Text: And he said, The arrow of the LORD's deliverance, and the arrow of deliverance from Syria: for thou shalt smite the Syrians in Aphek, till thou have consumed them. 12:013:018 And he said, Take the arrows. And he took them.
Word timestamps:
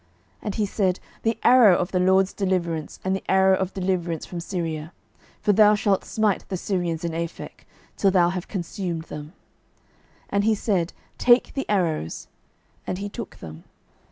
And 0.41 0.55
he 0.55 0.65
said, 0.65 0.99
The 1.21 1.37
arrow 1.43 1.77
of 1.77 1.91
the 1.91 1.99
LORD's 1.99 2.33
deliverance, 2.33 2.99
and 3.03 3.15
the 3.15 3.23
arrow 3.29 3.55
of 3.55 3.71
deliverance 3.75 4.25
from 4.25 4.39
Syria: 4.39 4.93
for 5.43 5.53
thou 5.53 5.75
shalt 5.75 6.05
smite 6.05 6.43
the 6.49 6.57
Syrians 6.57 7.05
in 7.05 7.11
Aphek, 7.13 7.67
till 7.97 8.09
thou 8.09 8.29
have 8.29 8.47
consumed 8.47 9.03
them. 9.13 9.25
12:013:018 10.23 10.27
And 10.31 10.43
he 10.45 10.55
said, 10.55 10.93
Take 11.19 11.53
the 11.53 11.69
arrows. 11.69 12.27
And 12.87 12.97
he 12.97 13.09
took 13.09 13.35
them. 13.35 13.63